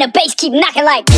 [0.00, 1.08] and the bass keep knocking like.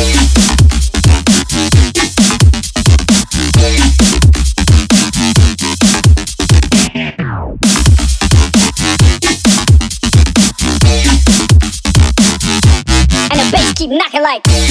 [13.29, 14.70] And the bass keep knocking like.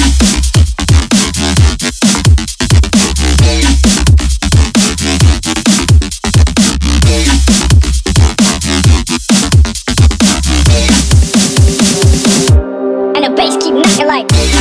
[14.11, 14.60] Bass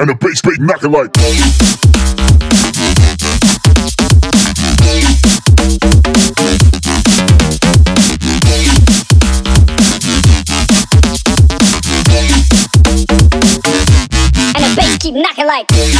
[0.00, 1.10] And the bass beat knocking like.
[14.54, 15.97] And the bass keep knocking like.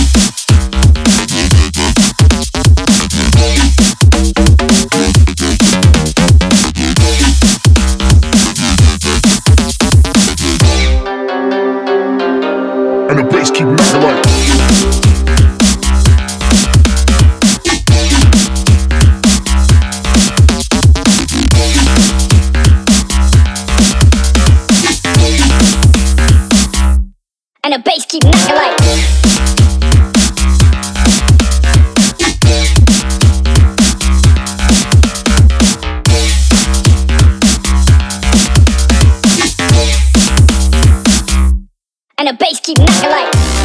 [42.20, 43.57] And the bass keep knocking like.